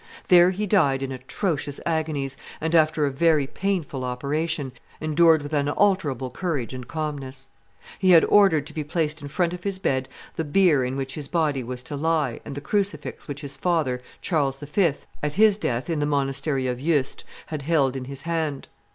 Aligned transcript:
There 0.29 0.49
he 0.49 0.65
died 0.65 1.03
in 1.03 1.11
atrocious 1.11 1.79
agonies, 1.85 2.35
and 2.59 2.73
after 2.73 3.05
a 3.05 3.11
very 3.11 3.45
painful 3.45 4.03
operation, 4.03 4.71
endured 4.99 5.43
with 5.43 5.53
unalterable 5.53 6.31
courage 6.31 6.73
and 6.73 6.87
calmness; 6.87 7.51
he 7.99 8.09
had 8.09 8.25
ordered 8.25 8.65
to 8.65 8.73
be 8.73 8.83
placed 8.83 9.21
in 9.21 9.27
front 9.27 9.53
of 9.53 9.63
his 9.63 9.77
bed 9.77 10.09
the 10.37 10.43
bier 10.43 10.83
in 10.83 10.97
which 10.97 11.13
his 11.13 11.27
body 11.27 11.63
was 11.63 11.83
to 11.83 11.95
lie 11.95 12.39
and 12.43 12.55
the 12.55 12.61
crucifix 12.61 13.27
which 13.27 13.41
his 13.41 13.55
father, 13.55 14.01
Charles 14.23 14.57
V., 14.57 14.93
at 15.21 15.33
his 15.33 15.59
death 15.59 15.87
in 15.87 15.99
the 15.99 16.07
monastery 16.07 16.65
of 16.65 16.79
Yuste, 16.79 17.23
had 17.45 17.61
held 17.61 17.95
in 17.95 18.05
his 18.05 18.23
hand. 18.23 18.69